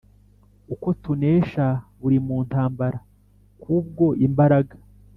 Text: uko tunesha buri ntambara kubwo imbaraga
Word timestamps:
uko 0.73 0.87
tunesha 1.03 1.65
buri 1.99 2.17
ntambara 2.49 2.97
kubwo 3.61 4.05
imbaraga 4.27 4.75